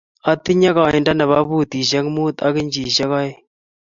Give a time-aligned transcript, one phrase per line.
[0.31, 3.39] Atinye koindo nebo butishek muut ago inchishek aeng--